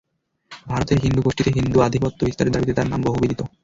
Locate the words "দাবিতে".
2.53-2.73